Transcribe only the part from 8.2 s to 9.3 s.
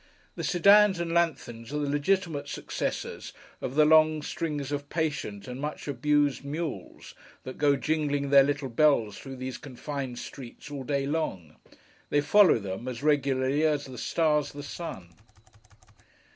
their little bells